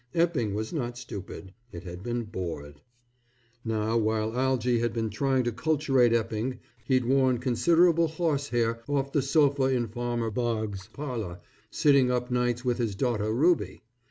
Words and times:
Epping 0.15 0.55
was 0.55 0.73
not 0.73 0.97
stupid, 0.97 1.53
it 1.71 1.83
had 1.83 2.01
been 2.01 2.23
bored. 2.23 2.81
Now 3.63 3.97
while 3.97 4.35
Algy 4.35 4.79
had 4.79 4.93
been 4.93 5.11
trying 5.11 5.43
to 5.43 5.51
culturate 5.51 6.11
Epping, 6.11 6.57
he'd 6.85 7.05
worn 7.05 7.37
considerable 7.37 8.07
horsehair 8.07 8.81
off 8.87 9.11
the 9.11 9.21
sofa 9.21 9.65
in 9.65 9.87
Farmer 9.87 10.31
Boggs' 10.31 10.87
parlor, 10.87 11.39
sitting 11.69 12.09
up 12.09 12.31
nights 12.31 12.65
with 12.65 12.79
his 12.79 12.95
daughter 12.95 13.31
Ruby. 13.31 13.83